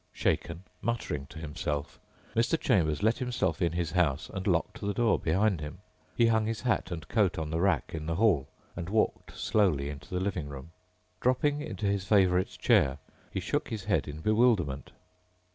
[0.13, 1.99] Shaken, muttering to himself,
[2.35, 2.59] Mr.
[2.59, 5.77] Chambers let himself in his house and locked the door behind him.
[6.15, 9.89] He hung his hat and coat on the rack in the hall and walked slowly
[9.91, 10.71] into the living room.
[11.19, 12.97] Dropping into his favorite chair,
[13.29, 14.91] he shook his head in bewilderment.